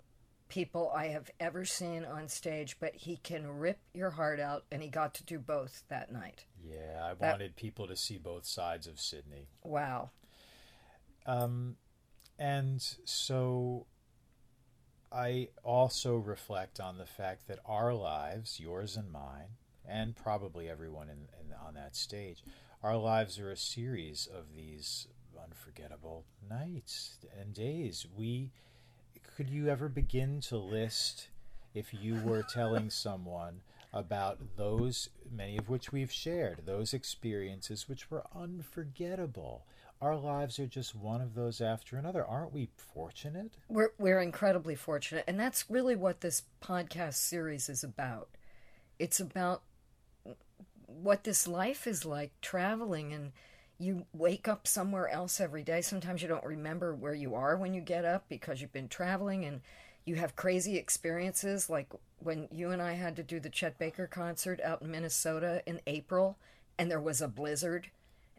people 0.50 0.92
I 0.96 1.08
have 1.08 1.30
ever 1.40 1.64
seen 1.66 2.04
on 2.04 2.28
stage, 2.28 2.78
but 2.80 2.94
he 2.96 3.18
can 3.18 3.48
rip 3.48 3.80
your 3.94 4.10
heart 4.12 4.40
out, 4.40 4.66
and 4.72 4.82
he 4.82 4.90
got 4.90 5.14
to 5.16 5.24
do 5.24 5.40
both 5.40 5.84
that 5.90 6.12
night. 6.12 6.46
Yeah, 6.62 7.06
I 7.06 7.14
That- 7.14 7.32
wanted 7.32 7.56
people 7.56 7.88
to 7.88 7.96
see 7.96 8.18
both 8.18 8.46
sides 8.46 8.86
of 8.88 9.00
Sidney. 9.00 9.48
Wow. 9.64 10.12
Um, 11.26 11.78
and 12.38 12.82
so 13.06 13.86
I 15.12 15.50
also 15.64 16.18
reflect 16.18 16.80
on 16.80 16.98
the 16.98 17.06
fact 17.06 17.48
that 17.48 17.60
our 17.66 17.94
lives, 17.94 18.60
yours 18.60 18.98
and 18.98 19.12
mine, 19.12 19.58
and 19.92 20.16
probably 20.16 20.70
everyone 20.70 21.10
in, 21.10 21.28
in 21.40 21.54
on 21.68 21.74
that 21.74 21.96
stage, 21.96 22.44
our 22.82 22.98
lives 22.98 23.38
are 23.40 23.52
a 23.52 23.58
series 23.58 24.28
of 24.34 24.56
these 24.56 25.08
unforgettable 25.44 26.26
nights 26.50 27.18
and 27.40 27.54
days. 27.54 28.08
We 28.16 28.52
could 29.36 29.50
you 29.50 29.68
ever 29.68 29.90
begin 29.90 30.40
to 30.42 30.58
list 30.58 31.28
if 31.74 31.94
you 31.94 32.16
were 32.24 32.44
telling 32.44 32.90
someone 32.90 33.62
about 33.94 34.40
those 34.56 35.10
many 35.30 35.58
of 35.58 35.70
which 35.70 35.92
we've 35.92 36.12
shared 36.12 36.62
those 36.66 36.94
experiences 36.94 37.90
which 37.90 38.10
were 38.10 38.24
unforgettable? 38.36 39.66
Our 40.02 40.16
lives 40.16 40.58
are 40.58 40.68
just 40.68 40.96
one 40.96 41.22
of 41.22 41.36
those 41.36 41.62
after 41.62 41.98
another. 41.98 42.26
Aren't 42.26 42.54
we 42.54 42.70
fortunate? 42.76 43.52
We're, 43.70 43.92
we're 44.00 44.20
incredibly 44.20 44.74
fortunate, 44.74 45.26
and 45.28 45.40
that's 45.40 45.70
really 45.70 45.96
what 45.96 46.22
this 46.22 46.44
podcast 46.64 47.16
series 47.16 47.70
is 47.70 47.84
about. 47.84 48.30
It's 48.98 49.20
about 49.20 49.62
what 51.02 51.24
this 51.24 51.48
life 51.48 51.88
is 51.88 52.06
like 52.06 52.32
traveling 52.42 53.14
and 53.14 53.32
you 53.80 54.06
wake 54.14 54.48
up 54.48 54.68
somewhere 54.68 55.10
else 55.10 55.40
every 55.42 55.64
day. 55.64 55.82
Sometimes 55.82 56.22
you 56.22 56.28
don't 56.28 56.46
remember 56.46 56.94
where 56.94 57.16
you 57.16 57.34
are 57.34 57.58
when 57.58 57.74
you 57.74 57.82
get 57.82 58.06
up 58.06 58.26
because 58.30 58.62
you've 58.62 58.74
been 58.74 58.88
traveling 58.88 59.44
and 59.46 59.62
you 60.06 60.16
have 60.16 60.36
crazy 60.36 60.78
experiences 60.78 61.70
like 61.70 61.88
when 62.20 62.48
you 62.52 62.72
and 62.72 62.82
I 62.82 62.94
had 62.94 63.16
to 63.16 63.24
do 63.24 63.40
the 63.40 63.50
Chet 63.50 63.78
Baker 63.80 64.08
concert 64.08 64.60
out 64.62 64.82
in 64.82 64.92
Minnesota 64.92 65.64
in 65.66 65.80
April 65.88 66.38
and 66.78 66.90
there 66.90 67.00
was 67.00 67.22
a 67.22 67.28
blizzard 67.28 67.90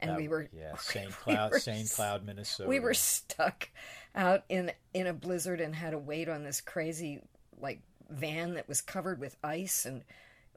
and 0.01 0.11
That- 0.11 0.17
we 0.17 0.29
were 0.29 0.49
yeah 0.53 0.77
st 0.79 1.07
we 1.07 1.13
cloud 1.13 1.53
were 1.53 1.61
st 1.61 1.91
cloud 1.91 2.25
minnesota 2.27 2.69
we 2.69 2.81
were 2.81 2.95
stuck 2.95 3.69
out 4.15 4.43
in 4.49 4.73
in 4.93 5.07
a 5.07 5.13
blizzard 5.13 5.61
and 5.61 5.75
had 5.75 5.91
to 5.91 5.99
wait 5.99 6.29
on 6.29 6.43
this 6.43 6.61
crazy 6.61 7.21
like 7.61 7.81
van 8.11 8.55
that 8.55 8.69
was 8.69 8.81
covered 8.81 9.21
with 9.21 9.37
ice 9.45 9.87
and 9.87 10.03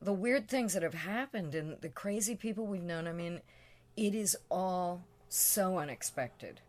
the 0.02 0.14
weird 0.14 0.48
things 0.48 0.74
that 0.74 0.84
have 0.84 0.94
happened 0.94 1.56
and 1.56 1.78
the 1.82 1.90
crazy 1.90 2.36
people 2.36 2.66
we've 2.68 2.84
known. 2.84 3.08
I 3.08 3.14
mean, 3.14 3.42
it 3.98 4.14
is 4.16 4.38
all 4.52 5.04
so 5.30 5.78
unexpected. 5.78 6.62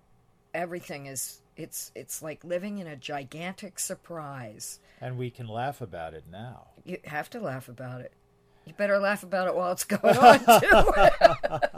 Everything 0.54 1.06
is 1.06 1.40
it's 1.56 1.90
it's 1.95 2.23
like 2.23 2.45
living 2.45 2.78
in 2.78 2.87
a 2.87 2.97
gigantic 2.97 3.78
surprise. 3.78 4.78
and 5.00 5.16
we 5.18 5.30
can 5.30 5.47
laugh 5.49 5.80
about 5.80 6.12
it 6.14 6.25
now 6.30 6.68
You 6.85 6.99
have 7.04 7.28
to 7.30 7.40
laugh 7.40 7.68
about 7.68 8.00
it. 8.02 8.12
You 8.66 8.73
better 8.75 8.99
laugh 8.99 9.23
about 9.23 9.47
it 9.49 9.54
while 9.54 9.71
it's 9.73 9.85
going 9.85 10.16
on 10.16 10.38
too. 10.61 11.71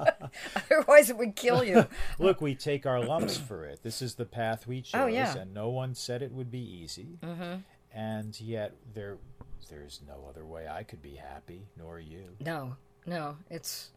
Otherwise, 0.71 1.11
it 1.11 1.17
would 1.19 1.37
kill 1.37 1.63
you. 1.63 1.87
look 2.19 2.41
we 2.41 2.55
take 2.55 2.87
our 2.87 3.01
lumps 3.05 3.37
for 3.37 3.65
it 3.67 3.81
this 3.83 4.01
is 4.03 4.15
the 4.15 4.25
path 4.25 4.67
we 4.67 4.81
chose 4.83 5.01
Oh, 5.03 5.07
yeah. 5.07 5.37
and 5.37 5.53
no 5.55 5.69
one 5.69 5.95
said 5.95 6.23
it 6.23 6.33
would 6.33 6.51
be 6.51 6.61
easy 6.83 7.19
mm-hmm. 7.23 7.61
and 7.93 8.41
yet 8.41 8.75
there 8.95 9.19
there's 9.67 10.01
no 10.07 10.27
other 10.29 10.45
way 10.45 10.69
i 10.69 10.83
could 10.83 11.03
be 11.03 11.15
happy 11.15 11.63
nor 11.77 11.99
you 11.99 12.25
No, 12.41 12.77
no, 13.07 13.37
it's 13.49 13.91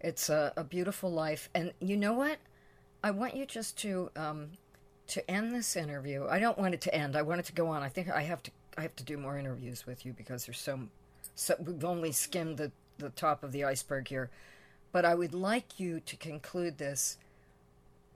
it's 0.00 0.30
a, 0.30 0.52
a 0.56 0.64
beautiful 0.64 1.10
life, 1.10 1.50
and 1.54 1.72
you 1.80 1.96
know 1.96 2.14
what? 2.14 2.38
I 3.02 3.10
want 3.10 3.36
you 3.36 3.44
just 3.44 3.76
to 3.78 4.10
um, 4.16 4.52
to 5.08 5.28
end 5.30 5.54
this 5.54 5.76
interview. 5.76 6.26
I 6.28 6.38
don't 6.38 6.56
want 6.56 6.74
it 6.74 6.80
to 6.82 6.94
end. 6.94 7.16
I 7.16 7.22
want 7.22 7.40
it 7.40 7.46
to 7.46 7.52
go 7.52 7.68
on. 7.68 7.82
I 7.82 7.88
think 7.88 8.08
I 8.08 8.22
have 8.22 8.42
to 8.44 8.50
I 8.78 8.82
have 8.82 8.94
to 8.96 9.04
do 9.04 9.18
more 9.18 9.36
interviews 9.36 9.84
with 9.84 10.06
you 10.06 10.12
because 10.12 10.46
there's 10.46 10.60
so 10.60 10.78
so 11.34 11.56
we've 11.58 11.84
only 11.84 12.12
skimmed 12.12 12.56
the 12.56 12.70
the 12.98 13.10
top 13.10 13.42
of 13.42 13.52
the 13.52 13.64
iceberg 13.64 14.08
here. 14.08 14.30
But 14.92 15.04
I 15.04 15.14
would 15.14 15.34
like 15.34 15.80
you 15.80 16.00
to 16.00 16.16
conclude 16.16 16.78
this 16.78 17.16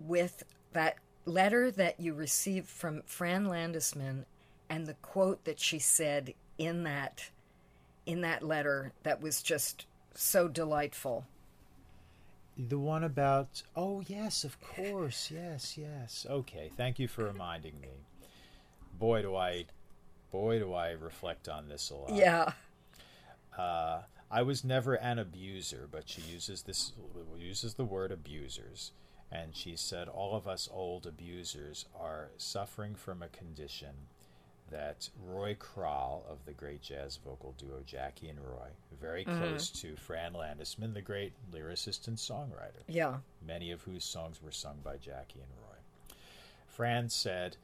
with 0.00 0.44
that 0.72 0.96
letter 1.24 1.70
that 1.72 1.98
you 1.98 2.14
received 2.14 2.68
from 2.68 3.02
Fran 3.06 3.46
Landesman 3.46 4.24
and 4.68 4.86
the 4.86 4.94
quote 4.94 5.44
that 5.44 5.60
she 5.60 5.78
said 5.78 6.34
in 6.58 6.84
that 6.84 7.30
in 8.06 8.20
that 8.20 8.42
letter 8.42 8.92
that 9.02 9.20
was 9.20 9.42
just 9.42 9.86
so 10.14 10.48
delightful. 10.48 11.26
The 12.56 12.78
one 12.78 13.02
about 13.02 13.62
oh 13.74 14.02
yes, 14.06 14.44
of 14.44 14.60
course, 14.60 15.30
yes, 15.32 15.76
yes. 15.76 16.26
Okay, 16.28 16.70
thank 16.76 16.98
you 16.98 17.08
for 17.08 17.24
reminding 17.24 17.80
me. 17.80 17.88
Boy, 18.98 19.22
do 19.22 19.34
I, 19.34 19.66
boy, 20.30 20.60
do 20.60 20.72
I 20.72 20.90
reflect 20.92 21.48
on 21.48 21.68
this 21.68 21.90
a 21.90 21.96
lot. 21.96 22.14
Yeah. 22.14 22.52
Uh, 23.58 24.02
I 24.30 24.42
was 24.42 24.64
never 24.64 24.94
an 24.94 25.18
abuser, 25.18 25.88
but 25.90 26.08
she 26.08 26.22
uses 26.22 26.62
this 26.62 26.92
uses 27.36 27.74
the 27.74 27.84
word 27.84 28.12
abusers, 28.12 28.92
and 29.30 29.54
she 29.54 29.76
said 29.76 30.08
all 30.08 30.36
of 30.36 30.46
us 30.46 30.68
old 30.72 31.06
abusers 31.06 31.86
are 31.98 32.30
suffering 32.36 32.94
from 32.94 33.22
a 33.22 33.28
condition 33.28 34.08
that 34.70 35.08
Roy 35.24 35.54
Kral 35.54 36.28
of 36.30 36.38
the 36.46 36.52
great 36.52 36.82
jazz 36.82 37.18
vocal 37.24 37.54
duo 37.58 37.82
Jackie 37.86 38.28
and 38.28 38.40
Roy, 38.40 38.68
very 39.00 39.24
Mm-hmm. 39.24 39.38
close 39.38 39.70
to 39.70 39.94
Fran 39.96 40.32
Landesman, 40.32 40.94
the 40.94 41.00
great 41.02 41.32
lyricist 41.52 42.08
and 42.08 42.16
songwriter, 42.16 42.82
Yeah. 42.88 43.18
many 43.46 43.70
of 43.70 43.82
whose 43.82 44.04
songs 44.04 44.42
were 44.42 44.50
sung 44.50 44.78
by 44.82 44.96
Jackie 44.96 45.40
and 45.40 45.50
Roy. 45.60 46.14
Fran 46.66 47.08
said, 47.08 47.56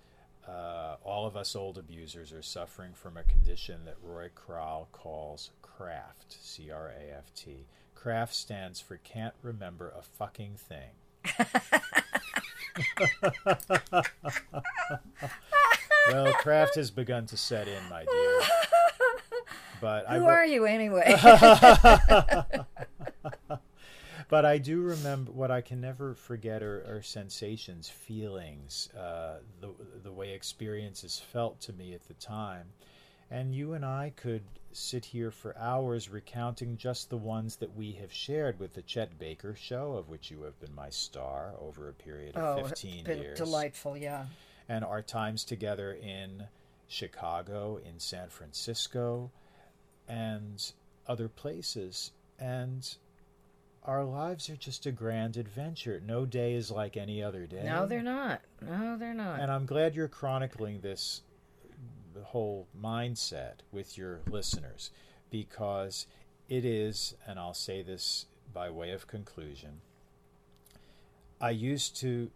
uh, 0.47 0.97
All 1.03 1.27
of 1.27 1.37
us 1.37 1.57
old 1.57 1.79
abusers 1.79 2.33
are 2.33 2.43
suffering 2.43 2.93
from 2.95 3.17
a 3.17 3.25
condition 3.25 3.85
that 3.87 3.97
Roy 4.03 4.29
Kral 4.37 4.87
calls 4.93 5.51
craft, 5.63 6.37
C 6.41 6.71
R 6.71 6.89
A 6.91 7.11
F 7.17 7.33
T. 7.35 7.67
Craft 7.95 8.35
stands 8.35 8.81
for 8.81 8.99
can't 8.99 9.35
remember 9.43 9.93
a 9.99 10.03
fucking 10.03 10.57
thing. 10.57 10.91
well, 16.09 16.33
craft 16.35 16.75
has 16.77 16.91
begun 16.91 17.27
to 17.27 17.37
set 17.37 17.69
in, 17.69 17.89
my 17.89 18.05
dear. 18.05 18.41
But 19.81 20.07
Who 20.09 20.27
are 20.27 20.45
you 20.45 20.67
anyway? 20.67 21.15
but 24.29 24.45
I 24.45 24.59
do 24.59 24.83
remember 24.83 25.33
what 25.33 25.51
I 25.51 25.63
can 25.63 25.81
never 25.81 26.15
forget 26.15 26.63
are, 26.63 26.85
are 26.87 27.03
sensations, 27.03 27.89
feelings, 27.89 28.91
uh, 28.95 29.39
the 29.61 29.71
the 30.03 30.13
way 30.13 30.33
experiences 30.33 31.23
felt 31.33 31.61
to 31.63 31.73
me 31.73 31.95
at 31.95 32.07
the 32.09 32.15
time. 32.15 32.67
And 33.31 33.55
you 33.55 33.75
and 33.75 33.85
I 33.85 34.13
could 34.17 34.43
sit 34.73 35.05
here 35.05 35.31
for 35.31 35.57
hours 35.57 36.09
recounting 36.09 36.77
just 36.77 37.11
the 37.11 37.17
ones 37.17 37.57
that 37.57 37.77
we 37.77 37.93
have 37.93 38.13
shared 38.13 38.59
with 38.59 38.75
the 38.75 38.83
Chet 38.83 39.19
Baker 39.19 39.55
show, 39.55 39.95
of 39.95 40.09
which 40.09 40.31
you 40.31 40.43
have 40.43 40.59
been 40.61 40.75
my 40.75 40.91
star 40.91 41.55
over 41.61 41.89
a 41.89 41.93
period 41.93 42.37
of 42.37 42.59
oh, 42.59 42.65
15 42.67 43.05
been 43.05 43.23
years 43.23 43.39
delightful. 43.39 43.97
Yeah. 43.97 44.27
And 44.71 44.85
our 44.85 45.03
times 45.03 45.43
together 45.43 45.93
in 45.93 46.45
Chicago, 46.87 47.81
in 47.85 47.99
San 47.99 48.29
Francisco, 48.29 49.33
and 50.09 50.73
other 51.09 51.29
places. 51.29 52.13
And 52.39 52.89
our 53.85 54.05
lives 54.05 54.49
are 54.49 54.55
just 54.55 54.87
a 54.87 54.93
grand 54.93 55.37
adventure. 55.37 56.01
No 56.07 56.25
day 56.25 56.55
is 56.55 56.71
like 56.71 56.97
any 56.97 57.21
other 57.21 57.47
day. 57.47 57.65
No, 57.65 57.85
they're 57.85 58.01
not. 58.01 58.43
No, 58.63 58.97
they're 58.97 59.13
not. 59.13 59.41
And 59.41 59.51
I'm 59.51 59.67
glad 59.67 59.97
you're 59.97 60.07
chronicling 60.07 60.83
this 60.83 61.23
whole 62.23 62.69
mindset 62.81 63.55
with 63.73 63.99
your 63.99 64.21
listeners 64.31 64.93
because 65.31 66.07
it 66.49 66.65
is, 66.65 67.17
and 67.27 67.41
I'll 67.41 67.55
say 67.55 67.83
this 67.83 68.27
by 68.55 68.71
way 68.71 68.93
of 68.93 69.09
conclusion, 69.09 69.81
I 71.41 71.51
used 71.51 71.97
to 72.03 72.31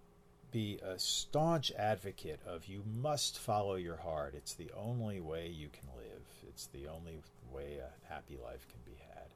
be 0.55 0.79
a 0.87 0.97
staunch 1.01 1.73
advocate 1.77 2.39
of 2.47 2.67
you 2.67 2.85
must 3.03 3.41
follow 3.41 3.75
your 3.75 3.97
heart. 3.97 4.35
It's 4.37 4.55
the 4.55 4.71
only 4.77 5.21
way 5.21 5.49
you 5.49 5.69
can 5.69 5.89
live. 5.97 6.23
It's 6.49 6.67
the 6.69 6.87
only 6.87 7.19
way 7.53 7.79
a 7.79 8.13
happy 8.13 8.39
life 8.43 8.65
can 8.69 8.79
be 8.87 8.97
had. 9.13 9.27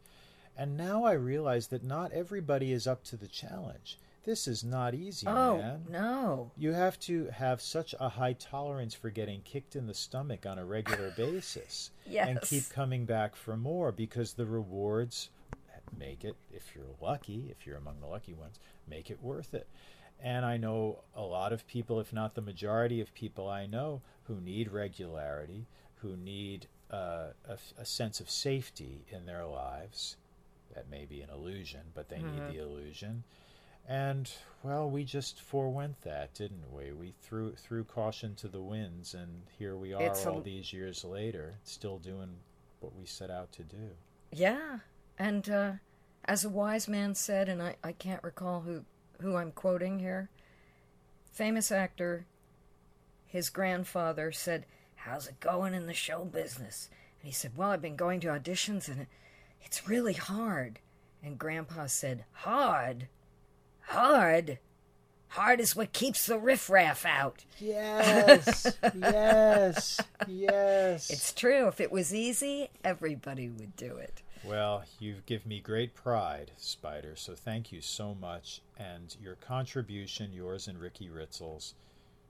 And 0.57 0.77
now 0.77 1.03
I 1.03 1.15
realize 1.15 1.67
that 1.69 1.83
not 1.83 2.13
everybody 2.13 2.71
is 2.71 2.87
up 2.87 3.03
to 3.07 3.17
the 3.17 3.27
challenge. 3.27 3.99
This 4.25 4.47
is 4.47 4.63
not 4.63 4.95
easy, 4.95 5.27
oh 5.27 5.59
man. 5.59 5.87
no. 5.91 6.53
You 6.57 6.73
have 6.73 7.01
to 7.01 7.27
have 7.33 7.61
such 7.61 7.97
a 7.99 8.11
high 8.11 8.35
tolerance 8.35 8.95
for 8.95 9.11
getting 9.11 9.41
kicked 9.41 9.75
in 9.75 9.89
the 9.89 9.95
stomach 9.95 10.47
on 10.47 10.59
a 10.59 10.65
regular 10.65 11.11
basis 11.17 11.91
and 12.29 12.41
keep 12.43 12.69
coming 12.71 13.07
back 13.07 13.35
for 13.35 13.57
more 13.57 13.91
because 13.91 14.35
the 14.35 14.47
rewards 14.47 15.31
make 15.99 16.25
it, 16.25 16.37
if 16.53 16.75
you're 16.75 16.85
lucky, 17.01 17.49
if 17.51 17.67
you're 17.67 17.77
among 17.77 18.01
the 18.01 18.07
lucky 18.07 18.35
ones, 18.35 18.59
make 18.89 19.11
it 19.11 19.23
worth 19.23 19.55
it. 19.55 19.67
And 20.21 20.45
I 20.45 20.57
know 20.57 21.05
a 21.15 21.23
lot 21.23 21.53
of 21.53 21.67
people, 21.67 22.01
if 22.01 22.13
not 22.13 22.35
the 22.35 22.41
majority 22.41 23.01
of 23.01 23.15
people 23.15 23.49
I 23.49 23.67
know, 23.67 24.03
who 24.25 24.41
need 24.41 24.71
regularity, 24.73 25.67
who 25.97 26.17
need 26.17 26.67
uh, 26.91 27.29
a, 27.49 27.59
a 27.79 27.85
sense 27.85 28.21
of 28.21 28.31
safety 28.31 29.05
in 29.11 29.27
their 29.27 29.45
lives. 29.47 30.17
That 30.75 30.91
may 30.91 31.05
be 31.05 31.21
an 31.23 31.31
illusion, 31.31 31.81
but 31.95 32.09
they 32.09 32.19
Mm-hmm. 32.19 32.35
need 32.35 32.47
the 32.47 32.59
illusion. 32.59 33.25
And 33.89 34.31
well, 34.63 34.91
we 34.91 35.05
just 35.05 35.41
forewent 35.41 36.03
that, 36.03 36.35
didn't 36.35 36.73
we? 36.73 36.93
We 36.93 37.15
threw 37.23 37.55
threw 37.55 37.85
caution 37.85 38.35
to 38.37 38.49
the 38.49 38.61
winds, 38.61 39.15
and 39.15 39.43
here 39.59 39.77
we 39.77 39.93
are, 39.95 40.01
It's 40.07 40.27
a- 40.27 40.31
all 40.31 40.41
these 40.43 40.73
years 40.73 41.05
later, 41.05 41.59
still 41.65 41.99
doing 41.99 42.37
what 42.81 42.95
we 42.95 43.07
set 43.07 43.31
out 43.31 43.51
to 43.53 43.63
do. 43.63 43.97
Yeah, 44.33 44.81
and 45.19 45.49
uh, 45.49 45.73
as 46.25 46.45
a 46.45 46.49
wise 46.49 46.89
man 46.89 47.15
said, 47.15 47.49
and 47.49 47.63
I, 47.63 47.77
I 47.83 47.93
can't 47.93 48.23
recall 48.23 48.61
who 48.61 48.85
who 49.21 49.37
I'm 49.37 49.53
quoting 49.53 49.99
here. 49.99 50.29
Famous 51.33 51.71
actor, 51.71 52.27
his 53.27 53.51
grandfather 53.51 54.33
said, 54.33 54.67
"How's 54.97 55.29
it 55.29 55.41
going 55.41 55.75
in 55.75 55.87
the 55.87 55.95
show 55.95 56.25
business?" 56.25 56.89
And 57.21 57.29
he 57.29 57.33
said, 57.33 57.57
"Well, 57.57 57.71
I've 57.71 57.83
been 57.83 57.97
going 57.97 58.21
to 58.21 58.29
auditions, 58.29 58.89
and 58.89 59.07
it's 59.63 59.89
really 59.89 60.15
hard." 60.15 60.81
And 61.23 61.39
Grandpa 61.39 61.87
said, 61.87 62.25
"Hard, 62.33 63.09
hard, 63.81 64.59
hard 65.29 65.61
is 65.61 65.75
what 65.77 65.93
keeps 65.93 66.27
the 66.27 66.39
riffraff 66.39 67.05
out." 67.05 67.45
Yes, 67.59 68.77
yes, 68.95 70.01
yes. 70.27 71.11
It's 71.11 71.33
true. 71.33 71.69
If 71.69 71.81
it 71.81 71.91
was 71.93 72.15
easy, 72.15 72.71
everybody 72.85 73.49
would 73.49 73.77
do 73.77 73.97
it. 73.97 74.23
Well, 74.45 74.85
you've 75.01 75.27
given 75.27 75.49
me 75.49 75.61
great 75.61 75.95
pride, 75.95 76.53
Spider, 76.57 77.15
so 77.17 77.35
thank 77.35 77.73
you 77.73 77.81
so 77.81 78.15
much. 78.15 78.63
And 78.79 79.15
your 79.21 79.35
contribution, 79.35 80.33
yours 80.33 80.69
and 80.69 80.81
Ricky 80.81 81.09
Ritzel's, 81.09 81.75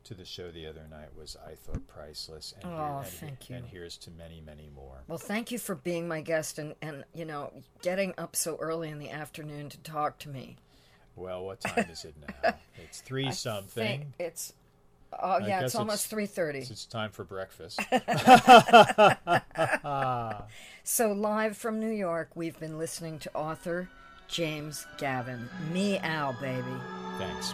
to 0.05 0.15
the 0.15 0.25
show 0.25 0.51
the 0.51 0.67
other 0.67 0.87
night 0.91 1.11
was, 1.17 1.37
I 1.47 1.55
thought, 1.55 1.87
priceless. 1.87 2.55
And, 2.63 2.73
Oh, 2.73 2.99
and, 2.99 3.07
thank 3.07 3.51
you. 3.51 3.57
And 3.57 3.67
here's 3.67 3.99
to 3.99 4.11
many, 4.11 4.41
many 4.41 4.71
more. 4.75 5.03
Well, 5.07 5.19
thank 5.19 5.51
you 5.51 5.59
for 5.59 5.75
being 5.75 6.09
my 6.09 6.23
guest 6.23 6.59
and, 6.59 6.75
and 6.81 7.05
you 7.15 7.27
know, 7.27 7.53
getting 7.83 8.15
up 8.17 8.35
so 8.35 8.57
early 8.57 8.89
in 8.89 8.99
the 8.99 9.11
afternoon 9.11 9.69
to 9.69 9.79
talk 9.79 10.19
to 10.21 10.31
me. 10.31 10.57
Well, 11.19 11.45
what 11.45 11.61
time 11.61 11.87
is 11.91 12.05
it 12.05 12.15
now? 12.43 12.55
It's 12.85 13.01
three 13.01 13.27
I 13.27 13.31
something. 13.31 13.85
think 13.85 14.07
it's 14.19 14.55
oh 15.13 15.33
I 15.43 15.47
yeah, 15.47 15.61
it's 15.61 15.75
almost 15.75 16.09
three 16.09 16.27
thirty. 16.27 16.61
It's 16.61 16.87
time 16.87 17.11
for 17.11 17.25
breakfast. 17.25 17.81
So 20.85 21.13
live 21.13 21.59
from 21.59 21.81
New 21.81 21.91
York, 21.91 22.31
we've 22.35 22.59
been 22.59 22.79
listening 22.79 23.19
to 23.19 23.31
author 23.35 23.91
James 24.27 24.87
Gavin. 24.97 25.51
Meow, 25.71 26.35
baby. 26.41 26.63
Thanks. 27.19 27.53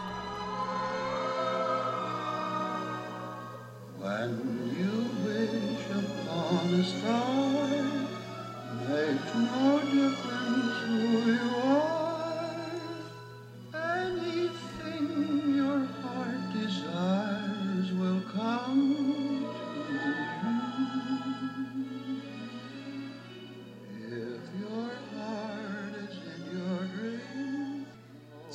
When 3.98 4.53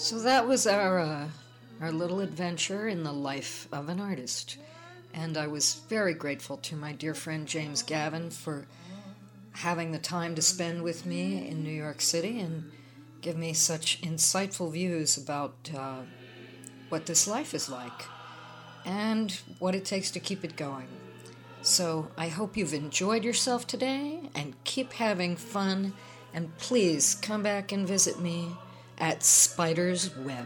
So 0.09 0.17
that 0.21 0.47
was 0.47 0.65
our 0.65 0.97
uh, 0.97 1.27
our 1.79 1.91
little 1.91 2.19
adventure 2.19 2.87
in 2.87 3.03
the 3.03 3.13
life 3.13 3.67
of 3.71 3.89
an 3.89 3.99
artist, 3.99 4.57
and 5.13 5.37
I 5.37 5.45
was 5.45 5.83
very 5.87 6.15
grateful 6.15 6.57
to 6.57 6.75
my 6.75 6.93
dear 6.93 7.13
friend 7.13 7.47
James 7.47 7.83
Gavin 7.83 8.31
for 8.31 8.65
having 9.51 9.91
the 9.91 9.99
time 9.99 10.33
to 10.33 10.41
spend 10.41 10.81
with 10.81 11.05
me 11.05 11.47
in 11.47 11.63
New 11.63 11.69
York 11.69 12.01
City 12.01 12.39
and 12.39 12.71
give 13.21 13.37
me 13.37 13.53
such 13.53 14.01
insightful 14.01 14.71
views 14.71 15.15
about 15.15 15.69
uh, 15.77 15.99
what 16.89 17.05
this 17.05 17.27
life 17.27 17.53
is 17.53 17.69
like 17.69 18.07
and 18.87 19.39
what 19.59 19.75
it 19.75 19.85
takes 19.85 20.09
to 20.09 20.19
keep 20.19 20.43
it 20.43 20.55
going. 20.55 20.87
So 21.61 22.09
I 22.17 22.29
hope 22.29 22.57
you've 22.57 22.73
enjoyed 22.73 23.23
yourself 23.23 23.67
today 23.67 24.21
and 24.33 24.55
keep 24.63 24.93
having 24.93 25.35
fun. 25.35 25.93
And 26.33 26.57
please 26.57 27.13
come 27.13 27.43
back 27.43 27.71
and 27.71 27.87
visit 27.87 28.19
me 28.19 28.55
at 28.99 29.23
Spider's 29.23 30.15
Web. 30.15 30.45